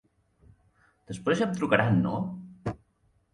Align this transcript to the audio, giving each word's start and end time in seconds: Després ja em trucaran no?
Després 1.11 1.39
ja 1.41 1.47
em 1.49 1.53
trucaran 1.59 2.01
no? 2.07 2.15